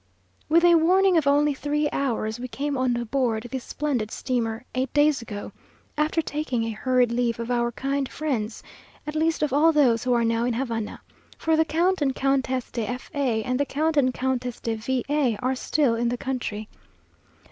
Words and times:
With 0.49 0.63
a 0.65 0.73
warning 0.73 1.15
of 1.15 1.27
only 1.27 1.53
three 1.53 1.87
hours, 1.91 2.39
we 2.39 2.47
came 2.47 2.75
on 2.75 2.93
board 3.11 3.43
this 3.51 3.63
splendid 3.63 4.09
steamer, 4.09 4.65
eight 4.73 4.91
days 4.95 5.21
ago, 5.21 5.51
after 5.95 6.23
taking 6.23 6.63
a 6.63 6.71
hurried 6.71 7.11
leave 7.11 7.39
of 7.39 7.51
our 7.51 7.71
kind 7.71 8.09
friends, 8.09 8.63
at 9.05 9.13
least 9.13 9.43
of 9.43 9.53
all 9.53 9.71
those 9.71 10.03
who 10.03 10.13
are 10.13 10.25
now 10.25 10.43
in 10.43 10.53
Havana; 10.55 11.01
for 11.37 11.55
the 11.55 11.65
Count 11.65 12.01
and 12.01 12.15
Countess 12.15 12.71
de 12.71 12.83
F 12.87 13.11
a, 13.13 13.43
and 13.43 13.59
the 13.59 13.65
Count 13.65 13.95
and 13.95 14.11
Countess 14.11 14.59
de 14.59 14.73
V 14.73 15.05
a 15.07 15.35
are 15.37 15.53
still 15.53 15.93
in 15.93 16.09
the 16.09 16.17
country. 16.17 16.67